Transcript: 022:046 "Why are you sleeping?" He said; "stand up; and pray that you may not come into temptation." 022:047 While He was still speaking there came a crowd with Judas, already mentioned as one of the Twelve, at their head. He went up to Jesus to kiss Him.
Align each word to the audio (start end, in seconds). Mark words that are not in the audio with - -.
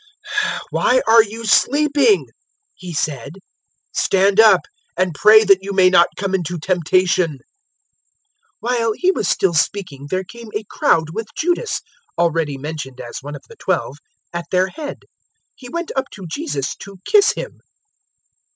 022:046 0.33 0.59
"Why 0.71 1.01
are 1.05 1.23
you 1.23 1.45
sleeping?" 1.45 2.27
He 2.73 2.91
said; 2.91 3.33
"stand 3.93 4.39
up; 4.39 4.61
and 4.97 5.13
pray 5.13 5.43
that 5.43 5.61
you 5.61 5.73
may 5.73 5.91
not 5.91 6.07
come 6.17 6.33
into 6.33 6.57
temptation." 6.57 7.33
022:047 7.35 7.39
While 8.61 8.93
He 8.93 9.11
was 9.11 9.27
still 9.27 9.53
speaking 9.53 10.07
there 10.09 10.23
came 10.23 10.49
a 10.55 10.63
crowd 10.71 11.11
with 11.13 11.27
Judas, 11.37 11.81
already 12.17 12.57
mentioned 12.57 12.99
as 12.99 13.19
one 13.21 13.35
of 13.35 13.43
the 13.47 13.57
Twelve, 13.57 13.97
at 14.33 14.45
their 14.49 14.69
head. 14.69 15.01
He 15.53 15.69
went 15.69 15.91
up 15.95 16.05
to 16.13 16.25
Jesus 16.27 16.75
to 16.77 16.97
kiss 17.05 17.33
Him. 17.33 17.59